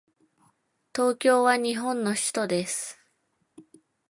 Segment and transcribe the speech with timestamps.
[0.95, 2.97] 東京は日本の首都です。